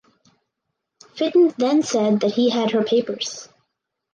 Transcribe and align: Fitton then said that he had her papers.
Fitton 1.13 1.53
then 1.59 1.83
said 1.83 2.21
that 2.21 2.31
he 2.31 2.49
had 2.49 2.71
her 2.71 2.83
papers. 2.83 3.47